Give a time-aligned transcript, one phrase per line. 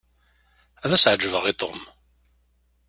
[0.83, 1.79] Ad as-ɛejbeɣ i Tom.